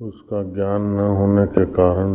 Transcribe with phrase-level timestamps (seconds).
[0.00, 2.12] उसका ज्ञान न होने के कारण,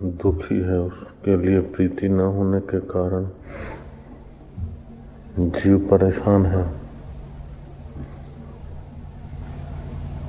[0.00, 3.26] दुखी है उसके लिए, प्रीति न होने के कारण,
[5.40, 6.62] जीव परेशान है।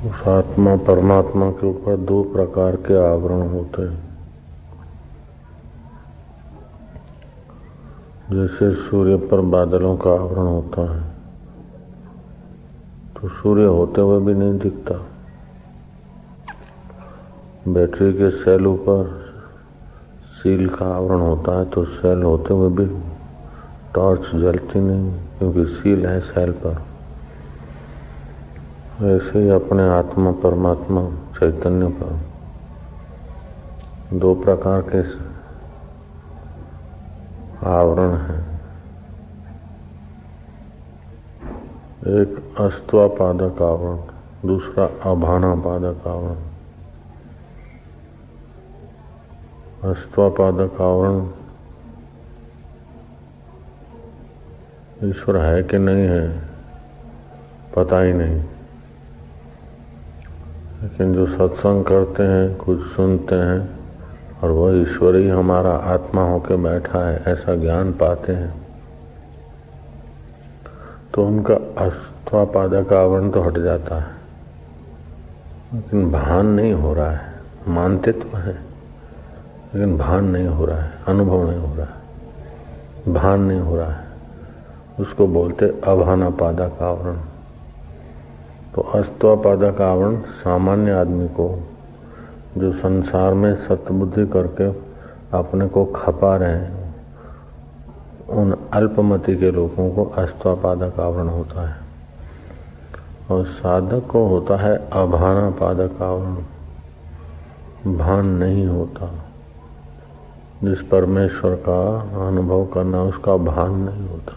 [0.06, 4.04] उस आत्मा परमात्मा के ऊपर दो प्रकार के आवरण होते हैं।
[8.32, 11.04] जैसे सूर्य पर बादलों का आवरण होता है
[13.14, 14.96] तो सूर्य होते हुए भी नहीं दिखता।
[17.68, 19.08] बैटरी के सेल ऊपर
[20.26, 22.86] सील का आवरण होता है तो सेल होते हुए भी
[23.96, 26.76] टॉर्च जलती नहीं, क्योंकि सील है सेल पर।
[29.06, 32.20] ऐसे ही अपने आत्मा, परमात्मा, चैतन्य पर।
[34.18, 35.02] दो प्रकार के
[37.68, 38.42] आवरण हैं।
[42.08, 43.98] एक अस्त्वापादक आवरण,
[44.48, 46.45] दूसरा अभाना पादक आवरण।
[49.86, 51.28] हस्तवापादक आवरण
[55.10, 56.42] ईश्वर है कि नहीं है,
[57.76, 58.44] पता ही नहीं।
[60.82, 63.80] लेकिन जो सत्संग करते हैं, कुछ सुनते हैं,
[64.44, 68.68] और वह ईश्वर ही हमारा आत्मा होकर बैठा है, ऐसा ज्ञान पाते हैं।
[71.14, 74.16] तो उनका अस्थवापादक आवरण तो हट जाता है।
[75.74, 78.65] लेकिन भान नहीं हो रहा है, मानतित्व है।
[79.76, 83.92] लेकिन भान नहीं हो रहा है, अनुभव नहीं हो रहा है, भान नहीं हो रहा
[83.92, 84.04] है।
[85.00, 87.18] उसको बोलते अभानापादक आवरण
[88.76, 91.48] तो अस्त्वापादक आवरण सामान्य आदमी को,
[92.58, 94.70] जो संसार में सतबुद्धि करके
[95.38, 96.96] अपने को खपा रहे हैं,
[98.30, 101.76] उन अल्पमति के लोगों को अस्त्वापादक आवरण होता है।
[103.32, 109.12] और साधक को होता है अभानापादक आवरण भान नहीं होता।
[110.64, 111.82] जिस परमेश्वर का
[112.28, 114.36] अनुभव करना उसका भान नहीं होता।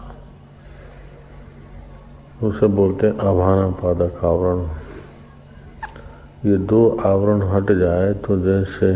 [2.47, 4.59] उसे बोलते अभाना पादक आवरण।
[6.45, 8.91] ये दो आवरण हट जाए तो जैसे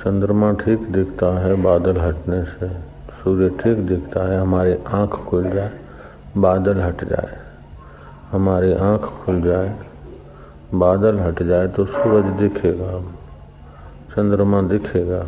[0.00, 2.68] चंद्रमा ठीक दिखता है बादल हटने से,
[3.14, 5.70] सूर्य ठीक दिखता है, हमारी आँख खुल जाए,
[6.36, 7.36] बादल हट जाए।
[8.30, 9.74] हमारी आँख खुल जाए,
[10.74, 13.00] बादल हट जाए तो सूरज दिखेगा,
[14.10, 15.24] चंद्रमा दिखेगा।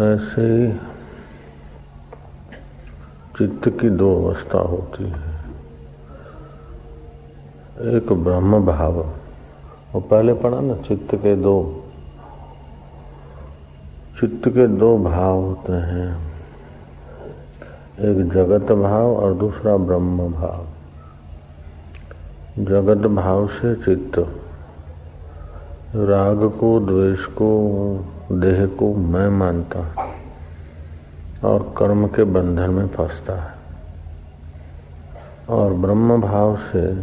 [0.00, 0.72] ऐसे ही
[3.38, 5.36] चित्त की दो अवस्था होती है।
[7.96, 8.92] एक ब्रह्म भाव
[9.92, 11.84] वो पहले पढ़ा ना, चित्त के दो।
[14.20, 16.32] चित्त के दो भाव होते हैं।
[18.00, 20.66] एक जगत भाव और दूसरा ब्रह्म भाव।
[22.58, 24.45] जगत भाव से चित्त।
[26.04, 27.50] राग को, द्वेष को,
[28.32, 30.06] देह को मैं मानता
[31.48, 33.56] और कर्म के बंधन में फंसता है।
[35.48, 37.02] और ब्रह्म भाव से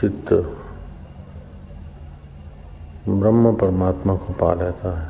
[0.00, 0.32] चित्त
[3.08, 5.08] ब्रह्म परमात्मा को पा लेता है।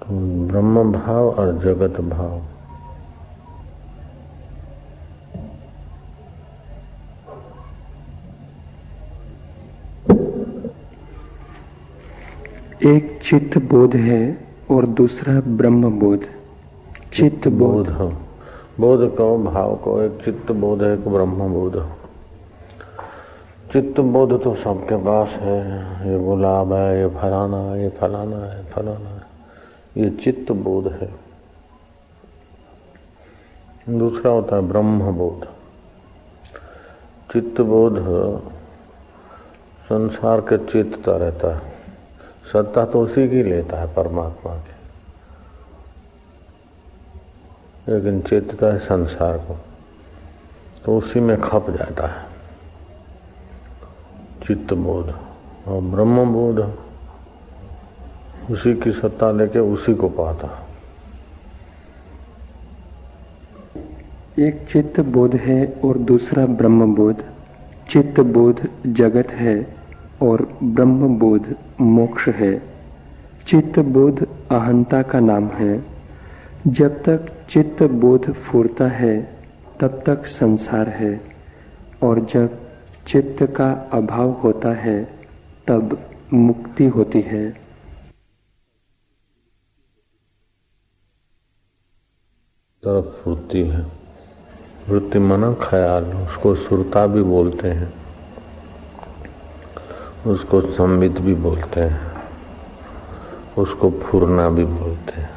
[0.00, 0.06] तो
[0.48, 2.42] ब्रह्म भाव और जगत भाव
[12.86, 16.24] एक चित्त बोध है और दूसरा ब्रह्म बोध।
[17.12, 18.08] चित्त बोध। हो
[18.80, 21.90] बोध को भाव को एक चित्त बोध है, एक ब्रह्म बोध।
[23.72, 25.60] चित्त बोध तो सबके पास है।
[26.10, 29.22] ये गुलाब है, ये फलाना है ये फलाना है फलाना है।
[29.96, 31.14] ये चित्त बोध है।
[33.98, 35.44] दूसरा होता है ब्रह्म बोध।
[37.32, 37.96] चित्त बोध
[39.84, 41.73] संसार के चित्तता रहता है।
[42.52, 44.72] सत्ता तो उसी की लेता है परमात्मा की।
[47.88, 49.56] लेकिन चेतता है संसार को
[50.84, 52.22] तो उसी में खप जाता है।
[54.46, 55.14] चित्त बोध
[55.68, 56.60] और ब्रह्म बोध
[58.50, 60.48] उसी की सत्ता लेके उसी को पाता
[64.38, 67.22] एक चित्त बोध है और दूसरा ब्रह्म बोध
[67.88, 69.54] चित्त बोध जगत है।
[70.22, 72.62] और ब्रह्म बोध मोक्ष है।
[73.46, 75.84] चित्त बोध अहंता का नाम है।
[76.66, 79.36] जब तक चित्त बोध फूरता है,
[79.80, 81.20] तब तक संसार है।
[82.02, 82.60] और जब
[83.06, 85.04] चित्त का अभाव होता है,
[85.66, 87.50] तब मुक्ति होती है।
[92.84, 93.80] तरफ़ फूरती है।
[94.88, 98.03] वृत्ति मना ख्याल, उसको सुरता भी बोलते हैं।
[100.26, 102.00] उसको संबित भी बोलते हैं,
[103.58, 105.30] उसको फुरना भी बोलते हैं,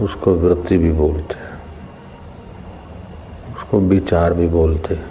[0.00, 1.52] उसको वृत्ति भी बोलते हैं,
[3.56, 5.10] उसको विचार भी बोलते हैं।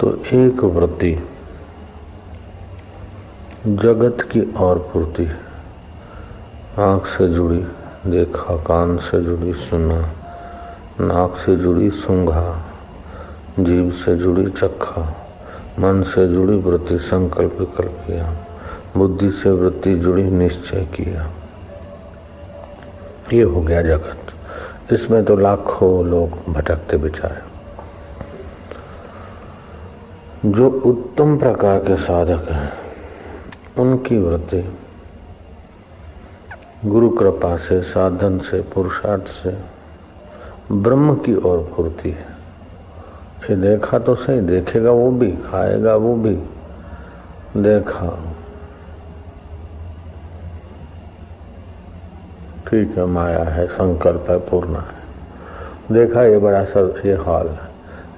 [0.00, 1.12] तो एक वृत्ति
[3.66, 5.26] जगत की और पूर्ति
[6.78, 7.64] आँख से जुड़ी,
[8.06, 10.00] देखा, कान से जुड़ी, सुना,
[11.00, 12.64] नाक से जुड़ी, सूंघा
[13.60, 15.17] जीव से जुड़ी, चखा
[15.78, 18.36] मन से जुड़ी वृत्ति संकल्प विकल्प किया,
[18.96, 21.30] बुद्धि से वृत्ति जुड़ी निश्चय किया।
[23.32, 24.18] ये हो गया जगत।
[24.92, 27.48] इसमें तो लाखों लोग भटकते बिचारे।
[30.50, 32.72] जो उत्तम प्रकार के साधक हैं,
[33.78, 34.78] उनकी वृत्ति
[36.84, 39.58] गुरु कृपा से, साधन से, पुरुषार्थ से,
[40.72, 42.37] ब्रह्म की ओर फूर्ति है।
[43.42, 46.34] ये देखा तो सही, देखेगा वो भी, खाएगा वो भी।
[47.56, 48.18] देखा।
[52.66, 54.98] ठीक है, माया है, संकल्प है, पूर्ण है।
[55.92, 57.68] देखा ये बड़ा सर, ये हाल है।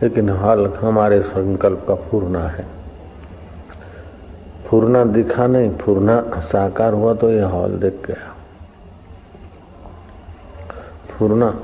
[0.03, 2.67] लेकिन हाल हमारे संकल्प का पूर्णा है।
[4.71, 8.35] पूर्णा दिखा नहीं, पूर्णा साकार हुआ तो ये हॉल दिख गया
[11.19, 11.55] पूर्णा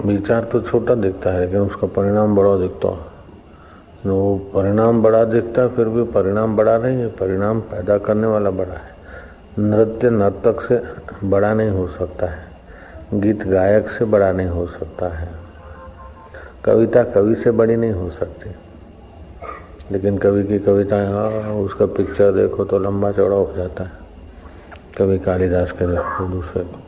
[0.00, 3.12] विचार तो छोटा दिखता है लेकिन उसका परिणाम बड़ा दिखता है।
[4.06, 8.50] वो परिणाम बड़ा दिखता है, फिर भी परिणाम बड़ा नहीं है, परिणाम पैदा करने वाला
[8.50, 8.92] बड़ा है।
[9.60, 10.80] नृत्य नर्तक से
[11.24, 12.44] बड़ा नहीं हो सकता है,
[13.14, 15.28] गीत गायक से बड़ा नहीं हो सकता है,
[16.64, 18.50] कविता कवि से बड़ी नहीं हो सकती।
[19.90, 23.90] लेकिन कवि की कविताएँ हाँ उसका पिक्चर देखो तो लंबा चौड़ा हो जाता है।
[24.98, 26.83] कवि कालिदास के दूसरे को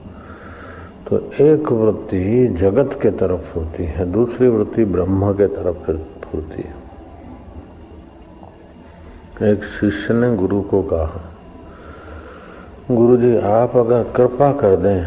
[1.06, 5.91] तो एक वृत्ति जगत के तरफ़ होती है, दूसरी वृत्ति ब्रह्म के तरफ़
[6.26, 6.75] होती है।
[9.43, 11.20] एक शिष्य ने गुरु को कहा
[12.91, 15.05] गुरु जी आप अगर कृपा कर दें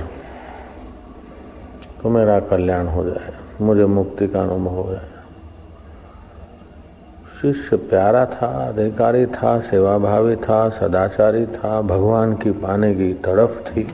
[2.01, 5.09] तो मेरा कल्याण हो जाए, मुझे मुक्ति का अनुभव हो जाए।
[7.41, 13.87] शिष्य प्यारा था, अधिकारी था, सेवाभावी था, सदाचारी था, भगवान की पाने की तड़फ थी।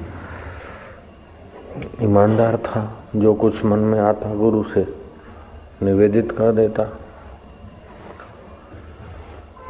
[2.01, 4.85] ईमानदार था, जो कुछ मन में आता गुरु से
[5.83, 6.83] निवेदित कर देता।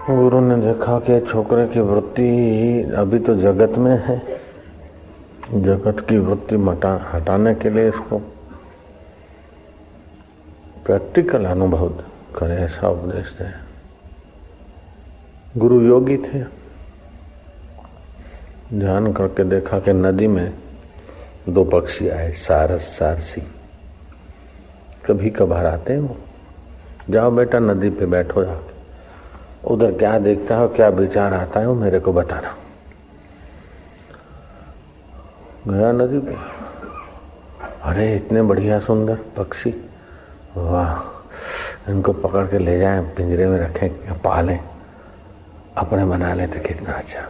[0.10, 2.30] गुरु ने देखा कि छोकरे की वृत्ति
[2.98, 4.18] अभी तो जगत में है।
[5.54, 8.18] जगत की वृत्ति मटा, हटाने के लिए इसको
[10.86, 11.90] प्रैक्टिकल अनुभव
[12.36, 13.66] करे, ऐसा उपदेश दे।
[15.60, 16.44] गुरु योगी थे।
[18.80, 20.54] ध्यान करके देखा कि नदी में
[21.50, 23.42] दो पक्षी आए, सारस, सारसी।
[25.06, 26.18] कभी कभार आते हैं वो।
[27.10, 28.76] जाओ बेटा, नदी पे बैठो जाके।
[29.68, 32.56] उधर क्या देखता है क्या विचार आता है वो मेरे को बताना।
[35.68, 36.36] गया नदी पे।
[37.84, 39.90] अरे, इतने बढ़िया सुंदर पक्षी।
[40.58, 40.96] वाह,
[41.92, 43.90] इनको पकड़ के ले जाएँ, पिंजरे में रखें,
[44.22, 44.60] पालें।
[45.78, 47.22] अपने बना लें तो कितना अच्छा।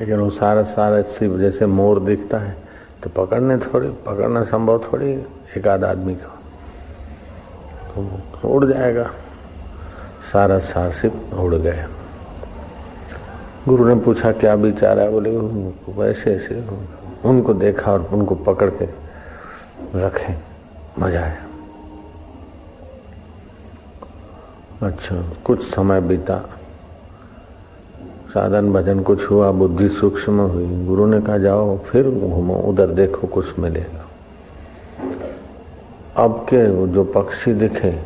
[0.00, 2.71] लेकिन वो सारा सारा सिर्फ़ जैसे मोर दिखता है।
[3.02, 5.10] तो पकड़ने थोड़ी, पकड़ना संभव थोड़ी
[5.56, 6.30] एक आध आदमी को।
[8.42, 9.10] तो उड़ जाएगा।
[10.32, 11.84] सारा सासिप उड़ गए।
[13.68, 15.10] गुरु ने पूछा, क्या विचार है?
[15.10, 15.30] बोले
[15.92, 16.64] वैसे ऐसे,
[17.24, 18.84] उनको देखा और उनको पकड़ के
[19.94, 20.34] रखे।
[20.98, 21.44] मज़ा आया।
[24.82, 26.40] अच्छा कुछ समय बीता।
[28.34, 33.26] साधन भजन कुछ हुआ, बुद्धि सूक्ष्म हुई। गुरु ने कहा, जाओ फिर घूमो, उधर देखो
[33.26, 34.06] कुछ मिलेगा।
[36.16, 38.00] अब के जो पक्षी दिखे,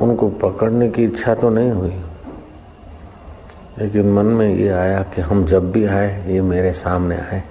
[0.00, 2.00] उनको पकड़ने की इच्छा तो नहीं हुई।
[3.78, 7.42] लेकिन मन में ये आया कि हम जब भी आए, ये मेरे सामने आए।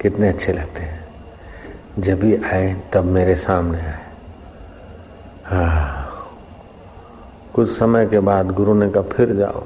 [0.00, 1.04] कितने अच्छे लगते हैं।
[1.98, 4.06] जब भी आए, तब मेरे सामने आए।
[5.44, 6.10] हाँ
[7.54, 9.62] कुछ समय के बाद गुरु ने कहा, फिर जाओ।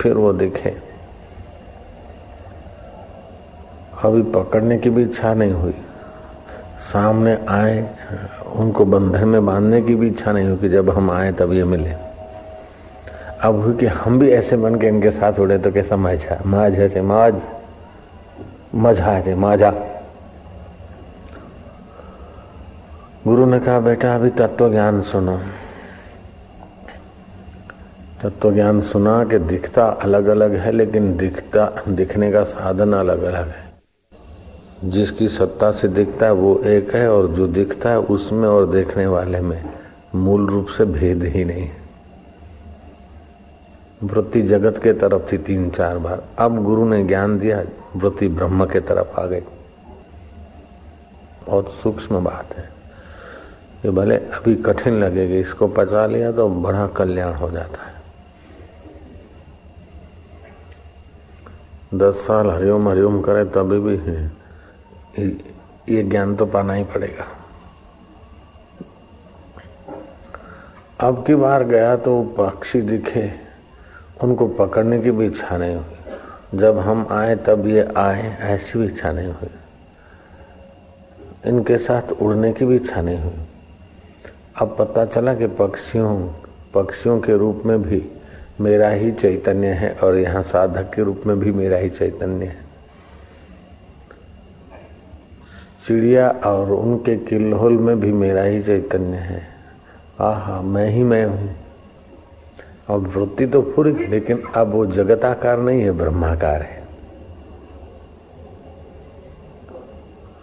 [0.00, 0.70] फिर वो देखे।
[4.04, 5.74] अभी पकड़ने की भी इच्छा नहीं हुई।
[6.92, 7.78] सामने आए,
[8.56, 11.64] उनको बंधन में बांधने की भी इच्छा नहीं हुई कि जब हम आए तब ये
[11.64, 11.94] मिले।
[13.42, 16.78] अब हुई कि हम भी ऐसे बन के इनके साथ उड़े तो कैसा मज़ा माज
[16.78, 17.40] है माज।
[18.74, 19.70] मज़ा है माजा।
[23.24, 25.38] गुरु ने कहा, बेटा, अभी तत्व ज्ञान सुनो।
[28.22, 33.48] तत्व ज्ञान सुना कि दिखता अलग अलग है, लेकिन दिखता, दिखने का साधन अलग अलग
[33.48, 33.72] है।
[34.84, 39.06] जिसकी सत्ता से दिखता है, वो एक है, और जो दिखता है, उसमें और देखने
[39.06, 39.64] वाले में
[40.14, 41.76] मूल रूप से भेद ही नहीं है।
[44.02, 47.64] वृत्ति जगत के तरफ़ थी तीन चार बार। अब गुरु ने ज्ञान दिया,
[47.96, 49.40] वृत्ति ब्रह्म के तरफ़ आ गई।
[51.46, 52.64] बहुत सूक्ष्म बात है।
[53.84, 57.99] ये भले अभी कठिन लगेगी, इसको पचा लिया तो बड़ा कल्याण हो जाता है।
[61.92, 63.94] दस साल हरिओम हरिओम करे, तभी भी
[65.88, 67.24] ये ज्ञान तो पाना ही पड़ेगा।
[71.00, 73.30] अब की बार गया तो पक्षी दिखे,
[74.22, 78.86] उनको पकड़ने की भी इच्छा नहीं हुई। जब हम आए, तब ये आए, ऐसी भी
[78.86, 79.50] इच्छा नहीं हुई।
[81.46, 83.46] इनके साथ उड़ने की भी इच्छा नहीं हुई।
[84.56, 86.16] अब पता चला कि पक्षियों
[86.74, 88.00] पक्षियों के रूप में भी
[88.60, 92.58] मेरा ही चैतन्य है और यहाँ साधक के रूप में भी मेरा ही चैतन्य है।
[95.86, 99.42] चिड़िया और उनके किल्होल में भी मेरा ही चैतन्य है।
[100.20, 101.56] आहा, मैं ही मैं हूँ।
[102.88, 106.82] और वृत्ति तो पूरी लेकिन अब वो जगताकार नहीं है, ब्रह्माकार है।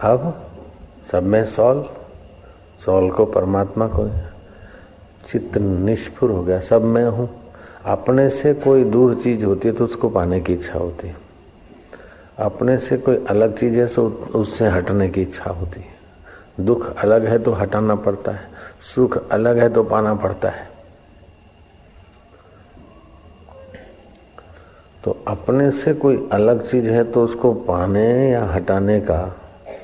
[0.01, 0.47] अब
[1.11, 1.89] सब में सॉल
[2.85, 4.07] सॉल को परमात्मा को
[5.27, 7.29] चित्त निष्फुर हो गया, सब मैं हूँ।
[7.87, 11.15] अपने से कोई दूर चीज़ होती है तो उसको पाने की इच्छा होती है।
[12.37, 17.25] अपने से कोई अलग चीज़ है तो उससे हटने की इच्छा होती है। दुख अलग
[17.25, 18.41] है तो हटाना पड़ता है,
[18.95, 20.67] सुख अलग है तो पाना पड़ता है।
[25.03, 29.19] तो अपने से कोई अलग चीज़ है तो उसको पाने या हटाने का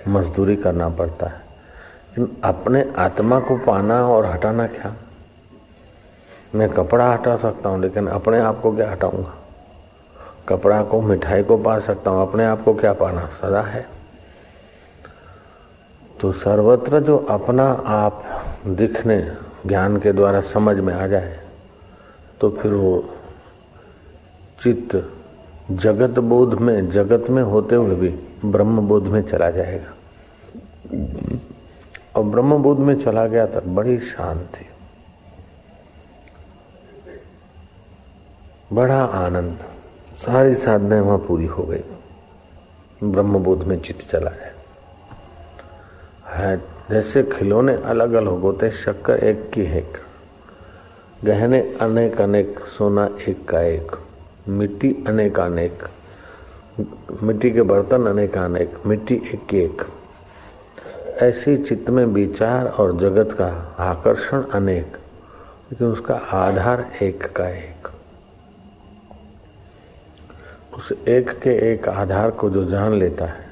[0.08, 1.42] मजदूरी करना पड़ता है।
[2.44, 4.96] अपने आत्मा को पाना और हटाना क्या?
[6.56, 9.34] मैं कपड़ा हटा सकता हूँ, लेकिन अपने आप को क्या हटाऊँगा?
[10.48, 13.26] कपड़ा को, मिठाई को पा सकता हूँ, अपने आप को क्या पाना?
[13.34, 13.86] सदा है।
[16.22, 18.24] तो सर्वत्र जो अपना आप
[18.68, 19.20] दिखने,
[19.68, 21.40] ज्ञान के द्वारा समझ में आ जाए
[22.42, 23.04] तो फिर वो
[24.62, 24.96] चित्त
[25.72, 28.10] जगत बोध में, जगत में होते हुए भी
[28.46, 29.92] ब्रह्म बोध में चला जाएगा।
[32.16, 34.66] और ब्रह्म बोध में चला गया तब बड़ी शांति।
[38.74, 39.60] बड़ा आनंद।
[40.16, 41.84] सारी साधनाएँ वहाँ पूरी हो गई।
[43.04, 44.52] ब्रह्मबोध में चित्त चला है
[46.28, 46.58] है,
[46.92, 49.98] जैसे खिलौने अलग अलग होते शक्कर एक की एक,
[51.26, 53.92] गहने अनेक अनेक, सोना एक का एक,
[54.50, 55.84] मिट्टी अनेक अनेक,
[57.24, 59.82] मिट्टी के बर्तन अनेक अनेक, मिट्टी एक की एक।
[61.24, 64.98] ऐसी चित्त में विचार और जगत का आकर्षण अनेक,
[65.72, 67.73] लेकिन उसका आधार एक का एक।
[70.78, 73.46] उस एक के एक आधार को जो जान लेता है,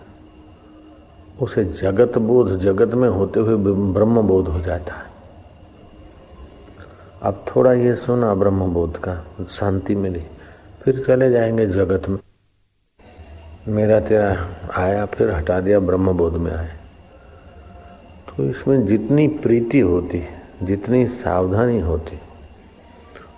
[1.41, 5.03] उसे जगत बोध जगत में होते हुए ब्रह्म बोध हो जाता है।
[7.21, 10.23] अब थोड़ा ये सुना ब्रह्म बोध का, शांति मिली,
[10.81, 12.19] फिर चले जाएँगे जगत में।
[13.67, 14.47] मेरा तेरा
[14.77, 16.71] आया, फिर हटा दिया ब्रह्म बोध में आए।
[18.27, 20.23] तो इसमें जितनी प्रीति होती,
[20.63, 22.19] जितनी सावधानी होती,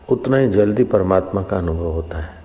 [0.09, 2.42] उतना ही जल्दी परमात्मा का अनुभव होता है।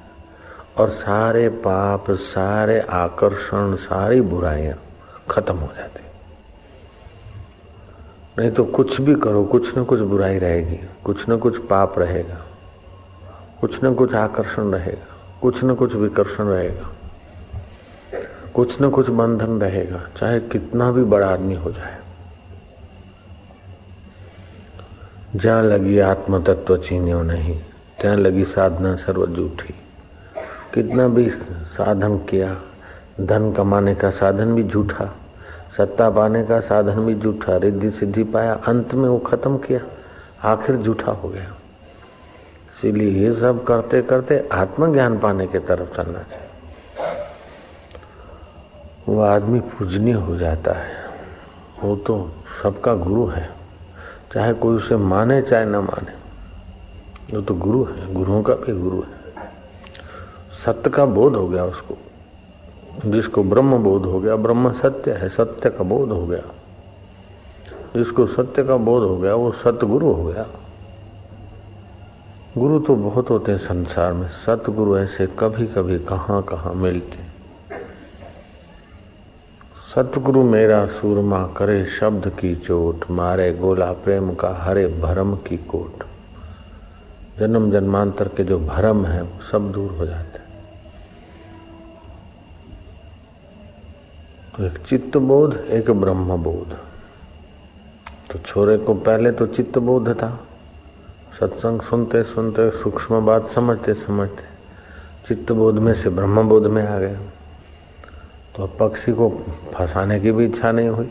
[0.79, 4.77] और सारे पाप, सारे आकर्षण, सारी बुराइयाँ
[5.31, 6.03] खत्म हो जाती।
[8.39, 12.41] नहीं तो कुछ भी करो, कुछ न कुछ बुराई रहेगी, कुछ न कुछ पाप रहेगा,
[13.61, 16.91] कुछ न कुछ आकर्षण रहेगा, कुछ न कुछ विकर्षण रहेगा,
[18.55, 21.97] कुछ न कुछ बंधन रहेगा, चाहे कितना भी बड़ा आदमी हो जाए।
[25.37, 27.59] जहाँ लगी आत्म तत्व चीन्यो नहीं
[28.01, 29.75] ત્યાં लगी साधना सर्व जूठी
[30.75, 31.31] कितना भी
[31.77, 32.63] साधन किया,
[33.21, 35.15] धन कमाने का साधन भी झूठा,
[35.79, 39.81] सत्ता पाने का साधन भी झूठा, रिद्धि सिद्धि पाया, अंत में वो खत्म किया,
[40.53, 46.49] आखिर झूठा हो गया। इसीलिए ये सब करते करते आत्मज्ञान पाने के तरफ़ चलना चाहिए।
[49.09, 50.95] वो आदमी पूजनीय हो जाता है।
[51.83, 52.33] वो तो
[52.63, 53.51] सबका गुरु है।
[54.35, 56.13] चाहे कोई उसे माने चाहे न माने,
[57.37, 59.18] वो तो गुरु है, गुरुओं का भी गुरु है।
[60.65, 61.95] सत्य का बोध हो गया उसको।
[63.11, 66.43] जिसको ब्रह्म बोध हो गया, ब्रह्म सत्य है, सत्य का बोध हो गया।
[67.97, 70.47] जिसको सत्य का बोध हो गया, वो सतगुरु हो गया।
[72.59, 77.29] गुरु तो बहुत होते हैं संसार में। सतगुरु ऐसे कभी कभी कहाँ कहाँ मिलते
[79.95, 86.05] सतगुरु मेरा सूरमा करे शब्द की चोट, मारे गोला प्रेम का हरे भरम की कोट।
[87.41, 90.28] जन्म जन्मांतर के जो भरम है वो सब दूर हो जाते
[94.61, 96.73] एक चित्त बोध एक ब्रह्म बोध
[98.31, 100.31] तो छोरे को पहले तो चित्त बोध था।
[101.41, 104.45] सत्संग सुनते सुनते, सूक्ष्म बात समझते समझते
[105.29, 107.21] चित्त बोध में से ब्रह्म बोध में आ गया।
[108.57, 109.29] तो पक्षी को
[109.75, 111.11] फंसाने की भी इच्छा नहीं हुई।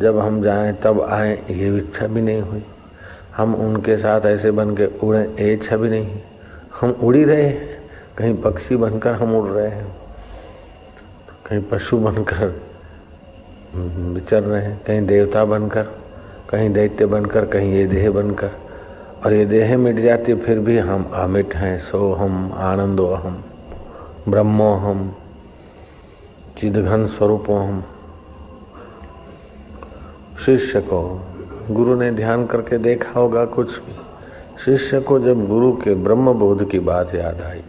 [0.00, 2.62] जब हम जाएँ, तब आए, ये इच्छा भी नहीं हुई।
[3.36, 6.20] हम उनके साथ ऐसे बन के उड़े, ये इच्छा भी नहीं
[6.80, 9.96] हम उड़ी रहे हैं। कहीं पक्षी बनकर हम उड़ रहे हैं।
[11.46, 12.67] कहीं पशु बनकर
[13.74, 15.82] विचर रहे हैं। कहीं देवता बनकर,
[16.50, 18.50] कहीं दैत्य बनकर, कहीं ये देह बनकर।
[19.26, 23.44] और ये देह मिट जाती फिर भी हम अमिट हैं। सो हम आनंदो हम
[24.28, 25.14] ब्रह्मो हम
[26.58, 27.84] चिदघन स्वरूपो हम
[30.46, 31.00] शिष्य को
[31.70, 33.96] गुरु ने ध्यान करके देखा होगा कुछ भी।
[34.64, 37.62] शिष्य को जब गुरु के ब्रह्म बोध की बात याद आई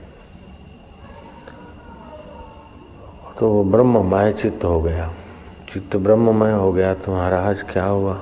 [3.39, 5.13] तो वो ब्रह्ममय चित्त हो गया।
[5.73, 8.19] चित्त ब्रह्ममय हो गया तो महाराज क्या हुआ?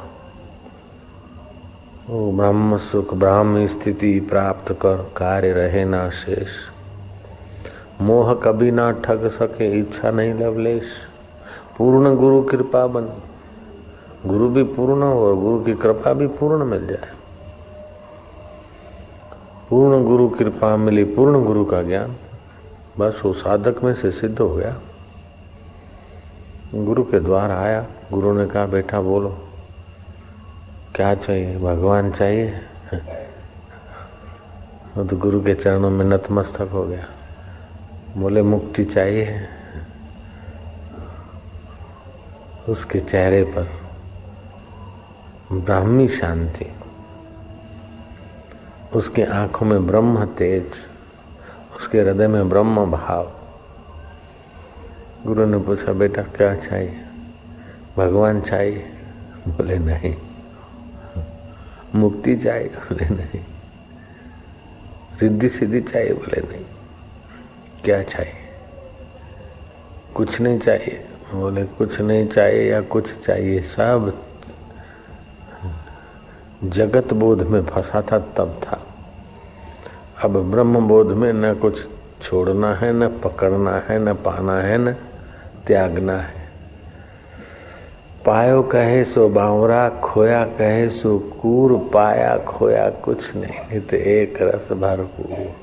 [2.10, 6.48] वो ब्रह्म सुख ब्राह्म स्थिति प्राप्त कर, कार्य रहे ना शेष।
[8.02, 10.84] मोह कभी ना ठग सके, इच्छा नहीं लवलेश।
[11.78, 13.10] पूर्ण गुरु कृपा बन।
[14.26, 17.10] गुरु भी पूर्ण हो और गुरु की कृपा भी पूर्ण मिल जाए।
[19.70, 22.16] पूर्ण गुरु कृपा मिली, पूर्ण गुरु का ज्ञान।
[23.00, 24.76] बस वो साधक में से सिद्ध हो गया।
[26.76, 29.50] गुरु के द्वार आया। गुरु ने कहा, बेटा, बोलो,
[30.96, 31.58] क्या चाहिए?
[31.58, 32.62] भगवान चाहिए?
[34.96, 37.06] तो गुरु के चरणों में नतमस्तक हो गया।
[38.18, 39.42] बोले, मुक्ति चाहिए।
[42.70, 43.72] उसके चेहरे पर
[45.52, 46.74] ब्राह्मी शांति।
[48.96, 50.72] उसके आँखों में ब्रह्म तेज।
[51.76, 53.37] उसके हृदय में ब्रह्म भाव।
[55.28, 57.02] गुरु ने पूछा, बेटा, क्या चाहिए?
[57.98, 58.86] भगवान चाहिए.
[59.48, 60.16] बोले, नहीं।
[61.96, 62.68] मुक्ति चाहिए?
[62.68, 63.46] बोले, नहीं।
[65.22, 66.14] रिद्धि सिद्धि चाहिए?
[66.14, 66.66] बोले, नहीं।
[67.84, 68.34] क्या चाहिए?
[70.16, 73.62] कुछ नहीं चाहिए। बोले, कुछ नहीं चाहिए या कुछ चाहिए?
[73.62, 74.24] सब
[76.64, 78.88] जगत बोध में फंसा था, तब था।
[80.24, 81.88] अब ब्रह्म बोध में न कुछ
[82.22, 84.96] छोड़ना है, न पकड़ना है, न पाना है, न
[85.68, 86.48] त्यागना है।
[88.26, 94.72] पायो कहे सो बावरा, खोया कहे सो कूर, पाया खोया कुछ नहीं तो एक रस
[94.72, 95.56] भरपूर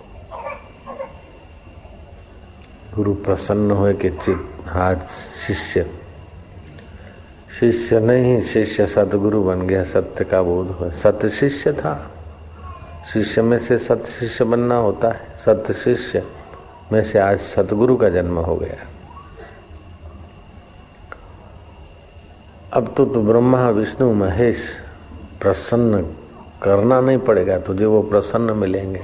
[2.94, 4.08] गुरु प्रसन्न हो कि
[4.68, 5.00] आज
[5.46, 5.90] शिष्य।
[7.60, 12.10] शिष्य नहीं, शिष्य सतगुरु बन गया, सत्य का बोध हुआ। सत्य शिष्य था।
[13.12, 16.22] शिष्य में से सत्य शिष्य बनना होता है। सत्य शिष्य
[16.92, 18.93] में से आज सतगुरु का जन्म हो गया।
[22.74, 24.58] अब तो, तो ब्रह्मा विष्णु महेश
[25.40, 26.02] प्रसन्न
[26.62, 29.02] करना नहीं पड़ेगा तुझे वो प्रसन्न मिलेंगे।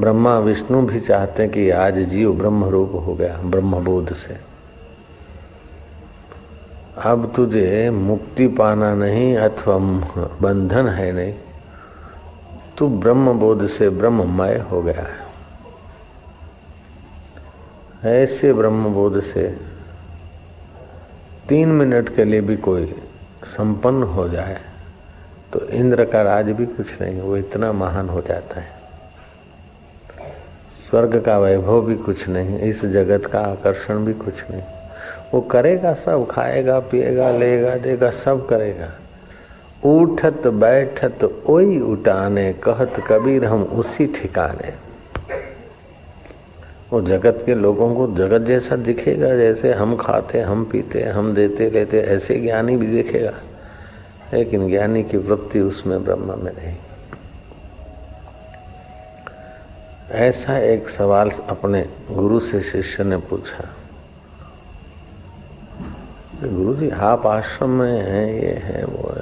[0.00, 4.36] ब्रह्मा विष्णु भी चाहते हैं कि आज जीव ब्रह्म रूप हो गया ब्रह्म बोध से।
[7.04, 9.78] अब तुझे मुक्ति पाना नहीं अथवा
[10.42, 11.34] बंधन है नहीं
[12.78, 15.30] तू ब्रह्म बोध से ब्रह्ममय हो गया है।
[18.22, 19.69] ऐसे ब्रह्म बोध से
[21.50, 22.84] तीन मिनट के लिए भी कोई
[23.44, 24.58] संपन्न हो जाए
[25.52, 28.68] तो इंद्र का राज भी कुछ नहीं, वो इतना महान हो जाता है।
[30.80, 34.62] स्वर्ग का वैभव भी कुछ नहीं, इस जगत का आकर्षण भी कुछ नहीं।
[35.34, 38.90] वो करेगा सब, खाएगा, पिएगा, लेगा, देगा, सब करेगा।
[39.90, 44.72] उठत बैठत ओई उठाने कहत कबीर हम उसी ठिकाने।
[46.92, 51.70] वो जगत के लोगों को जगत जैसा दिखेगा, जैसे हम खाते, हम पीते, हम देते,
[51.70, 53.32] लेते, ऐसे ज्ञानी भी दिखेगा।
[54.34, 56.76] लेकिन ज्ञानी की वृत्ति उसमें ब्रह्म में नहीं।
[60.10, 63.68] ऐसा एक सवाल अपने गुरु से शिष्य ने पूछा।
[66.48, 69.19] गुरु जी आप आश्रम में हैं, ये है, वो है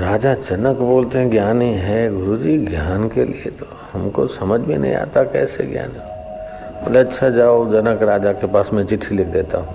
[0.00, 4.76] राजा जनक बोलते हैं, ज्ञानी है गुरु जी ज्ञान के लिए तो हमको समझ में
[4.78, 5.88] नहीं आता कैसे ज्ञान
[6.84, 9.74] बोले अच्छा जाओ, जनक राजा के पास मैं चिट्ठी लिख देता हूँ।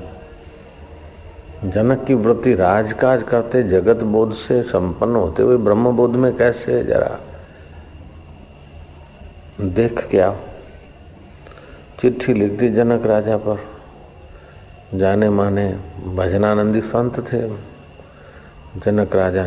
[1.65, 6.83] जनक की वृत्ति राजकाज करते, जगत बोध से संपन्न होते हुए ब्रह्म बोध में कैसे
[6.83, 7.19] जरा
[9.61, 10.35] देख के आओ।
[12.01, 13.59] चिट्ठी लिख दी जनक राजा पर।
[14.95, 15.67] जाने माने
[16.15, 17.41] भजनानंदी संत थे।
[18.79, 19.45] जनक राजा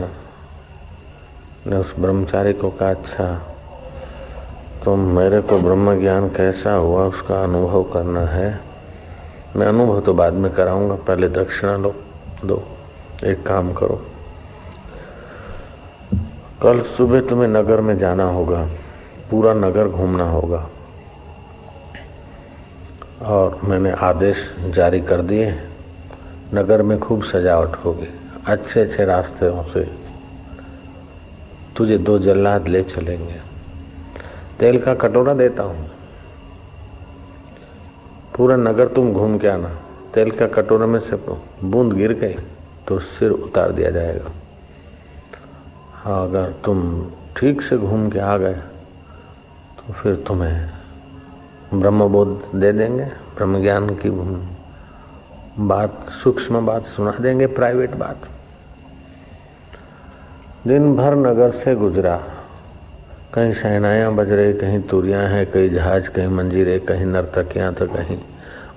[1.67, 3.43] ने उस ब्रह्मचारी को कहा अच्छा
[4.85, 8.61] तुम मेरे को ब्रह्म ज्ञान कैसा हुआ उसका अनुभव करना है?
[9.57, 11.95] मैं अनुभव तो बाद में कराऊँगा, पहले दक्षिणा लो,
[12.45, 12.63] दो,
[13.25, 14.01] एक काम करो।
[16.63, 18.69] कल सुबह तुम्हें नगर में जाना होगा,
[19.31, 20.69] पूरा नगर घूमना होगा।
[23.23, 25.51] और मैंने आदेश जारी कर दिए,
[26.55, 28.09] नगर में खूब सजावट होगी
[28.47, 30.06] अच्छे अच्छे रास्ते से
[31.77, 33.41] तुझे दो जल्लाद ले चलेंगे।
[34.59, 35.89] तेल का कटोरा देता हूँ।
[38.37, 39.69] पूरा नगर तुम घूम के आना।
[40.15, 41.17] तेल का कटोरा में से
[41.65, 42.35] बूंद गिर गई
[42.89, 44.31] तो सिर उतार दिया जाएगा।
[45.95, 48.55] हाँ अगर तुम ठीक से घूम के आ गए
[49.79, 50.71] तो फिर तुम्हें
[51.75, 53.05] ब्रह्मबोध दे देंगे।
[53.37, 54.11] ब्रह्म ज्ञान की
[55.61, 58.29] बात, सूक्ष्म बात सुना देंगे, प्राइवेट बात।
[60.67, 62.17] दिन भर नगर से गुजरा।
[63.35, 68.19] कहीं शहनायाँ बज रही, कहीं तुरियाँ हैं कहीं जहाज़, कहीं मंजीरे, कहीं नर्तकियाँ तो कहीं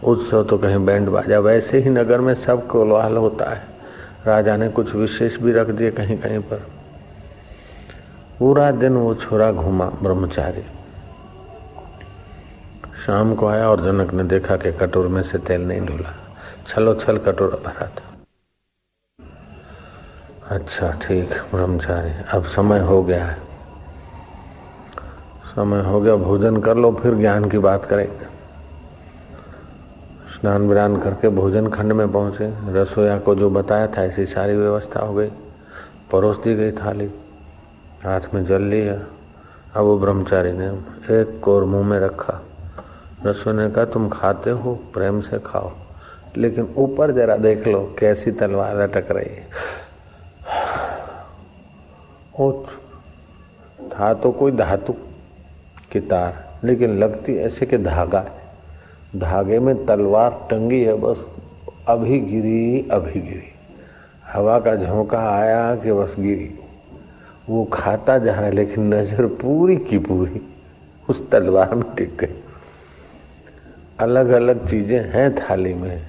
[0.04, 3.62] उत्सव तो कहीं बैंड बाजा। वैसे ही नगर में सब कोलाहल होता है।
[4.26, 6.66] राजा ने कुछ विशेष भी रख दिए कहीं कहीं पर।
[8.40, 10.64] पूरा दिन वो छोरा घूमा, ब्रह्मचारी।
[13.06, 16.14] शाम को आया और जनक ने देखा कि कटोर में से तेल नहीं ढूला
[16.68, 18.09] छलो छल कटोरा भरा था।
[20.50, 23.38] अच्छा ठीक, ब्रह्मचारी, अब समय हो गया है।
[25.46, 28.26] समय हो गया, भोजन कर लो, फिर ज्ञान की बात करेंगे।
[30.40, 35.00] स्नान विरान करके भोजन खंड में पहुँचे। रसोया को जो बताया था, ऐसी सारी व्यवस्था
[35.00, 35.32] हो गई।
[36.12, 37.12] परोस दी गई थाली।
[38.04, 38.94] हाथ में जल लिया।
[39.76, 40.68] अब वो ब्रह्मचारी ने
[41.22, 42.42] एक कोर मुँह में रखा।
[43.26, 45.72] रसोई ने कहा, तुम खाते हो, प्रेम से खाओ।
[46.38, 49.48] लेकिन ऊपर जरा देख लो, कैसी तलवार अटक रही है।
[53.94, 54.94] था तो कोई धातु
[55.92, 61.26] की तार, लेकिन लगती ऐसे कि धागा है। धागे में तलवार टंगी है, बस
[61.88, 63.54] अभी गिरी अभी गिरी।
[64.34, 66.60] हवा का झोंका आया कि बस गिरी।
[67.50, 70.42] वो खाता जा रहा है, लेकिन नज़र पूरी की पूरी
[71.10, 72.44] उस तलवार में टिक गई।
[74.00, 76.08] अलग अलग चीज़ें हैं थाली में।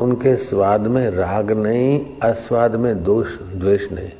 [0.00, 4.10] उनके स्वाद में राग नहीं, अस्वाद में दोष, द्वेष नहीं।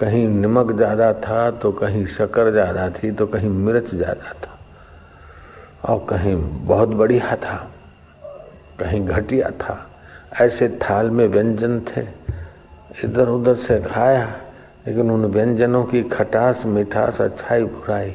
[0.00, 4.58] कहीं नमक ज़्यादा था तो कहीं शक्कर ज़्यादा थी तो कहीं मिर्च ज़्यादा था।
[5.84, 6.34] और कहीं
[6.66, 7.56] बहुत बढ़िया था,
[8.80, 9.84] कहीं घटिया था।
[10.40, 12.02] ऐसे थाल में व्यंजन थे।
[13.04, 14.26] इधर उधर से खाया,
[14.86, 18.14] लेकिन उन व्यंजनों की खटास, मिठास, अच्छाई बुराई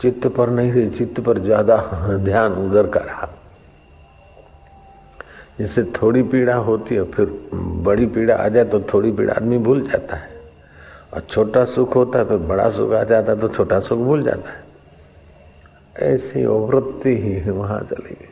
[0.00, 1.76] चित्त पर नहीं रही, चित्त पर ज़्यादा
[2.24, 3.28] ध्यान उधर का रहा।
[5.58, 7.26] जिससे थोड़ी पीड़ा होती है, फिर
[7.84, 10.29] बड़ी पीड़ा आ जाए तो थोड़ी पीड़ा आदमी भूल जाता है।
[11.14, 14.22] और छोटा सुख होता है, फिर बड़ा सुख आ जाता है तो छोटा सुख भूल
[14.22, 14.64] जाता है।
[16.14, 18.26] ऐसी वृत्ति ही, वहाँ चली गई।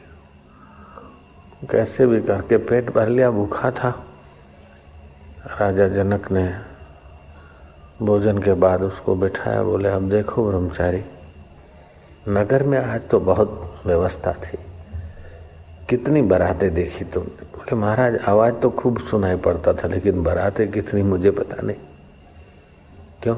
[1.70, 4.04] कैसे भी करके पेट भर लिया, भूखा था।
[5.60, 6.54] राजा जनक ने
[8.02, 11.04] भोजन के बाद उसको बिठाया, बोले, अब देखो ब्रह्मचारी,
[12.28, 14.58] नगर में आज तो बहुत व्यवस्था थी।
[15.88, 17.44] कितनी बरातें देखी तुमने?
[17.44, 21.76] बोले, महाराज, आवाज़ तो खूब सुनाई पड़ता था, लेकिन बरातें कितनी मुझे पता नहीं।
[23.22, 23.37] क्यों?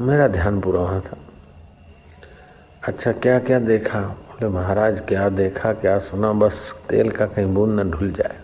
[0.00, 1.16] मेरा ध्यान पूरा वहाँ था।
[2.82, 4.00] अच्छा क्या क्या देखा?
[4.00, 6.32] बोले महाराज क्या देखा क्या सुना?
[6.32, 8.36] बस तेल का कहीं बूंद न ढुल जाए।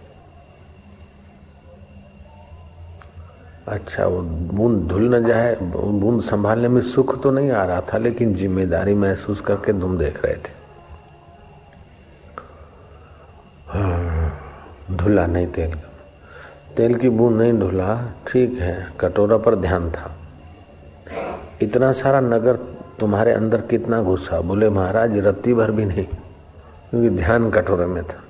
[3.69, 7.99] अच्छा वो बूंद धुल न जाए बूंद संभालने में सुख तो नहीं आ रहा था
[7.99, 10.53] लेकिन ज़िम्मेदारी महसूस करके तुम देख रहे थे।
[13.69, 14.33] हाँ,
[14.91, 15.89] धुला नहीं तेल। का
[16.77, 17.95] तेल की बूंद नहीं धुला
[18.29, 20.15] ठीक है कटोरा पर ध्यान था।
[21.65, 22.57] इतना सारा नगर
[23.01, 24.41] तुम्हारे अंदर कितना घुसा?
[24.41, 28.21] बोले, महाराज, रत्ती भर भी नहीं, क्योंकि ध्यान कटोरे में था।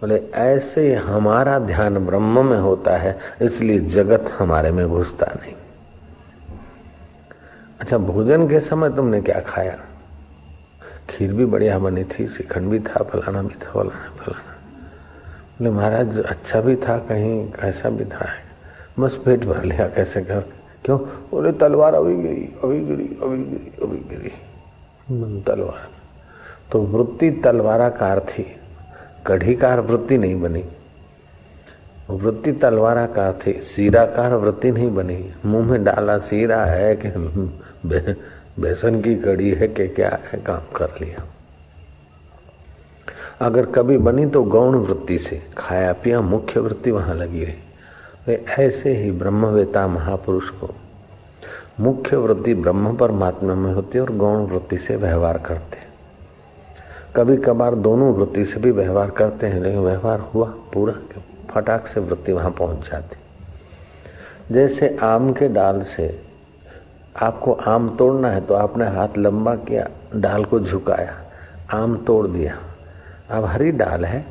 [0.00, 5.54] बोले, ऐसे हमारा ध्यान ब्रह्म में होता है, इसलिए जगत हमारे में घुसता नहीं।
[7.80, 9.76] अच्छा भोजन के समय तुमने क्या खाया?
[11.10, 14.54] खीर भी बढ़िया बनी थी श्रीखंड भी था, फलाना भी था, फलाना फलाना।
[15.58, 18.28] बोले, महाराज अच्छा भी था, कहीं कैसा भी था,
[18.98, 20.44] बस पेट भर लिया, कैसे कर?
[20.84, 20.98] क्यों?
[20.98, 25.88] बोले तलवार अभी गिरी अभी गिरी अभी गिरी अभी गिरी। तलवार।
[26.72, 28.56] तो वृत्ति तलवाराकार थी।
[29.26, 30.64] कढ़ीकार वृत्ति नहीं बनी।
[32.10, 37.08] वृत्ति तलवाराकार थी। सीराकार वृत्ति नहीं बनी। मुँह में डाला सीरा है कि
[38.62, 40.40] बेसन की कड़ी है कि क्या है?
[40.40, 41.26] काम कर लिया।
[43.40, 47.54] अगर कभी बनी तो गौण वृत्ति से। खाया पिया मुख्य वृत्ति वहाँ लगी रही।
[48.26, 50.68] वे ऐसे ही ब्रह्मवेता महापुरुष को
[51.80, 55.88] मुख्य वृत्ति ब्रह्म परमात्मा में होती है और गौण वृत्ति से व्यवहार करते हैं।
[57.16, 60.94] कभी कभार दोनों वृत्ति से भी व्यवहार करते हैं, लेकिन व्यवहार हुआ पूरा
[61.50, 66.08] फटाक से वृत्ति वहाँ पहुँच जाती। जैसे आम के डाल से
[67.16, 71.16] आपको आम तोड़ना है तो आपने हाथ लंबा किया, डाल को झुकाया,
[71.72, 72.58] आम तोड़ दिया।
[73.30, 74.24] अब हरी डाल है,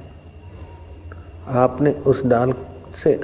[1.49, 2.53] आपने उस डाल
[3.03, 3.19] से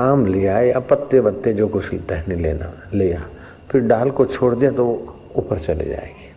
[0.00, 3.22] आम लिया या पत्ते वत्ते जो कुछ टहनी लेना लिया
[3.70, 4.86] फिर डाल को छोड़ दिया तो
[5.36, 6.28] ऊपर चले जाएगी।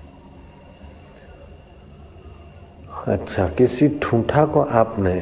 [3.08, 5.19] अच्छा किसी ठूठा को आपने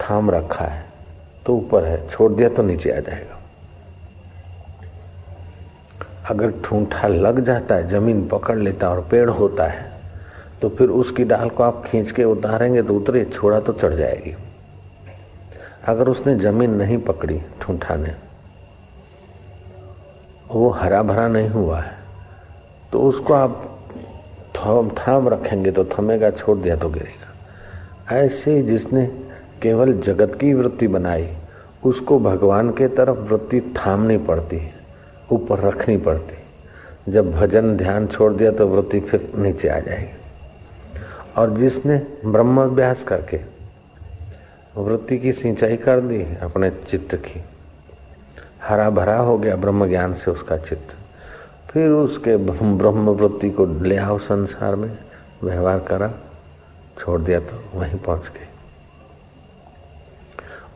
[0.00, 0.84] थाम रखा है
[1.46, 3.40] तो ऊपर है, छोड़ दिया तो नीचे आ जाएगा।
[6.30, 9.92] अगर ठूठा लग जाता है, ज़मीन पकड़ लेता और पेड़ होता है
[10.62, 14.34] तो फिर उसकी डाल को आप खींच के उतारेंगे तो उतरे, छोड़ा तो चढ़ जाएगी।
[15.84, 18.14] अगर उसने ज़मीन नहीं पकड़ी ठूठा ने,
[20.50, 21.96] वो हरा भरा नहीं हुआ है
[22.92, 23.70] तो उसको आप
[24.56, 29.06] थाम थाम रखेंगे तो थमेगा, छोड़ दिया तो गिरेगा। ऐसे जिसने
[29.62, 31.28] केवल जगत की वृत्ति बनाई,
[31.84, 34.72] उसको भगवान के तरफ़ वृत्ति थामनी पड़ती है,
[35.32, 40.12] ऊपर रखनी पड़ती जब भजन ध्यान छोड़ दिया तो वृत्ति फिर नीचे आ जाएगी।
[41.36, 43.40] और जिसने ब्रह्म अभ्यास करके
[44.78, 47.44] वृत्ति की सिंचाई कर दी, अपने चित्त की।
[48.64, 50.96] हरा भरा हो गया ब्रह्म ज्ञान से उसका चित्त।
[51.70, 54.98] फिर उसके ब्रह्म वृत्ति को ले आओ संसार में,
[55.44, 56.12] व्यवहार करा,
[56.98, 58.48] छोड़ दिया तो वहीं पहुँच गए।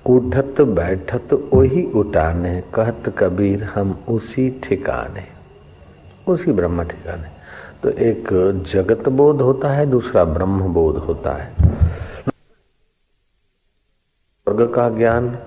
[0.06, 5.24] उठत बैठत वही उठाने, कहत कबीर, हम उसी ठिकाने।
[6.32, 7.28] उसी ब्रह्म ठिकाने।
[7.82, 8.28] तो एक
[8.72, 11.67] जगत बोध होता है, दूसरा ब्रह्म बोध होता है।
[14.58, 15.38] स्वर्ग का ज्ञान,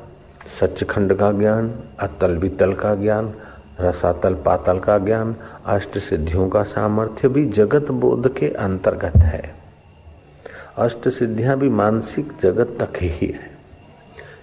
[0.59, 3.33] सचखंड का ज्ञान, अतल वितल का ज्ञान,
[3.81, 9.55] रसातल पातल का ज्ञान, अष्ट सिद्धियों का सामर्थ्य भी जगत बोध के अंतर्गत है।
[10.77, 13.57] अष्ट सिद्धियाँ भी मानसिक जगत तक ही है।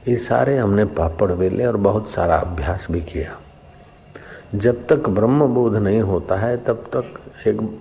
[0.08, 3.38] ये सारे हमने पापड़ वेले और बहुत सारा अभ्यास भी किया।
[4.54, 7.04] जब तक ब्रह्म बोध नहीं होता है, तब तक
[7.46, 7.80] एक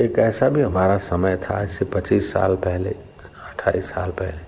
[0.00, 2.90] एक ऐसा भी हमारा समय था इससे पच्चीस साल पहले,
[3.50, 4.45] अट्ठाईस साल पहले।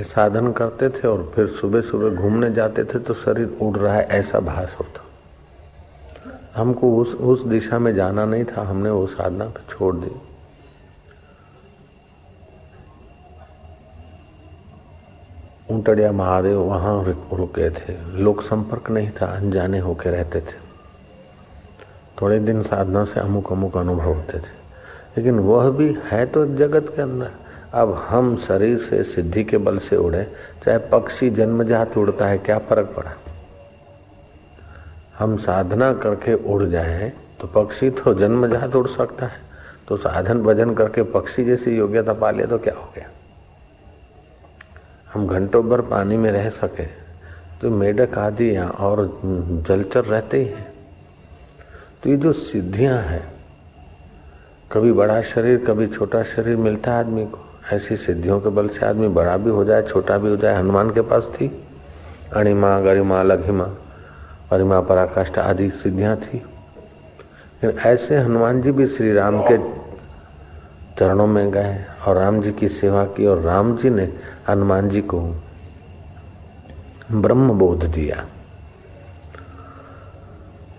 [0.00, 3.94] कि साधन करते थे और फिर सुबह सुबह घूमने जाते थे तो शरीर उड़ रहा
[3.94, 5.04] है, ऐसा भास होता।
[6.60, 10.10] हमको उस उस दिशा में जाना नहीं था, हमने वो साधना पे छोड़ दी।
[15.70, 20.56] ऊंटड़िया महादेव वहाँ रुके थे। लोक संपर्क नहीं था, अनजाने होके रहते थे।
[22.22, 24.58] थोड़े दिन साधना से अमुक अमुक अनुभव होते थे।
[25.16, 27.30] लेकिन वह भी है तो जगत के अंदर।
[27.72, 30.26] अब हम शरीर से सिद्धि के बल से उड़े,
[30.64, 33.12] चाहे पक्षी जन्मजात उड़ता है, क्या फ़र्क पड़ा?
[35.18, 39.48] हम साधना करके उड़ जाए तो पक्षी तो जन्मजात उड़ सकता है।
[39.88, 43.08] तो साधन भजन करके पक्षी जैसी योग्यता पा ले तो क्या हो गया?
[45.12, 46.84] हम घंटों भर पानी में रह सके
[47.60, 49.20] तो मेढक आदि और
[49.68, 50.66] जलचर रहते ही हैं।
[52.02, 53.22] तो ये जो सिद्धियाँ हैं,
[54.72, 58.86] कभी बड़ा शरीर, कभी छोटा शरीर मिलता है आदमी को। ऐसी सिद्धियों के बल से
[58.86, 61.50] आदमी बड़ा भी हो जाए, छोटा भी हो जाए, हनुमान के पास थी।
[62.36, 63.64] अणिमा, गरिमा, लघिमा
[64.50, 66.42] परिमा पराकाष्ठ आदि सिद्धियाँ थी।
[67.64, 69.58] ऐसे हनुमान जी भी श्री राम के
[70.98, 74.08] चरणों में गए और राम जी की सेवा की और राम जी ने
[74.48, 75.20] हनुमान जी को
[77.12, 78.24] ब्रह्म बोध दिया।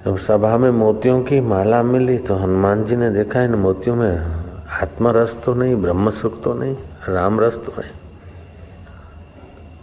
[0.06, 4.51] जब सभा में मोतियों की माला मिली तो हनुमान जी ने देखा इन मोतियों में
[4.72, 6.76] आत्म रस तो नहीं ब्रह्म सुख तो नहीं
[7.10, 7.92] राम रस तो नहीं।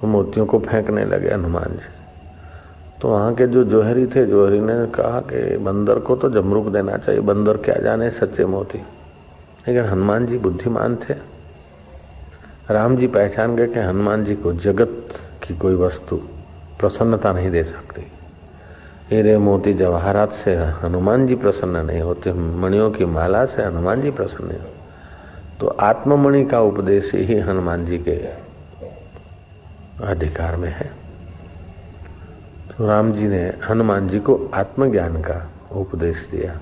[0.03, 1.99] वो मोतियों को फेंकने लगे हनुमान जी।
[3.03, 6.97] तो वहाँ के जो जोहरी थे, जोहरी ने कहा कि बंदर को तो जमरूक देना
[6.97, 8.79] चाहिए, बंदर क्या जाने सच्चे मोती।
[9.69, 11.15] लेकिन हनुमान जी बुद्धिमान थे।
[12.71, 15.09] राम जी पहचान गए कि हनुमान जी को जगत
[15.43, 16.17] की कोई वस्तु
[16.81, 18.13] प्रसन्नता नहीं दे सकती।
[19.11, 24.11] हीरे मोती जवाहरात से हनुमान जी प्रसन्न नहीं होते, मणियों की माला से हनुमान जी
[24.11, 24.78] प्रसन्न नहीं होते।
[25.61, 28.17] तो आत्ममणि का उपदेश ही हनुमान जी के
[30.07, 30.91] अधिकार में है।
[32.69, 36.59] तो राम जी ने हनुमान जी को आत्मज्ञान का उपदेश दिया।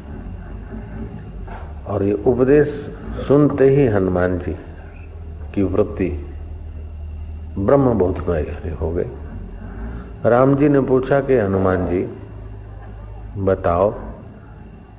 [1.86, 2.68] और ये उपदेश
[3.28, 4.56] सुनते ही हनुमान जी
[5.54, 6.08] की वृत्ति
[7.58, 9.10] ब्रह्म बोधमय हो गई।
[10.30, 12.08] राम जी ने पूछा कि हनुमान जी,
[13.44, 13.94] बताओ,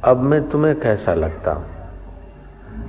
[0.04, 1.77] अब मैं तुम्हें कैसा लगता हूँ?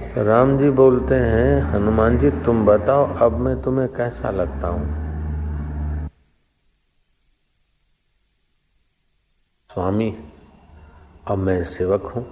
[0.02, 4.86] राम जी बोलते हैं, हनुमान जी, तुम बताओ, अब मैं तुम्हें कैसा लगता हूँ?
[9.72, 10.18] स्वामी,
[11.28, 12.26] अब मैं सेवक हूँ।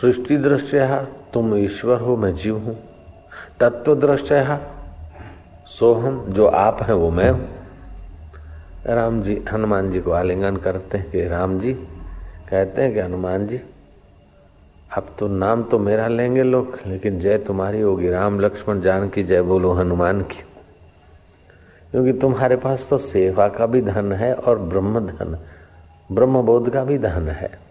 [0.00, 2.78] सृष्टि दृष्टया तुम ईश्वर हो, मैं जीव हूँ।
[3.60, 4.60] तत्व दृष्टया
[5.66, 7.48] सोहम जो आप है, वो मैं हूँ।
[8.86, 11.72] राम जी, हनुमान जी को आलिंगन करते हैं कि राम जी,
[12.50, 13.60] कहते हैं कि हनुमान जी
[14.96, 19.22] अब तो नाम तो मेरा लेंगे लोग, लेकिन जय तुम्हारी होगी। राम लक्ष्मण जान की
[19.22, 20.42] जय बोलो हनुमान की।
[21.90, 25.38] क्योंकि तुम्हारे पास तो सेवा का भी धन है और ब्रह्म धन
[26.12, 27.69] ब्रह्म बोध का भी धन है।